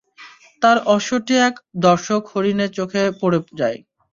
তার 0.61 0.77
অশ্বটি 0.93 1.35
এক 1.47 1.55
দর্শক 1.81 2.21
হরিণের 2.31 2.71
চোখে 2.77 3.01
পড়ে 3.21 3.39
যায়। 3.59 3.77